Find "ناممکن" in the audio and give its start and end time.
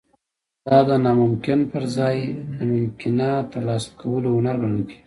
1.05-1.59